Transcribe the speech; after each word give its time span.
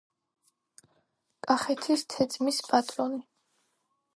კახეთის 1.49 2.07
თეძმის 2.15 2.63
პატრონი. 2.71 3.21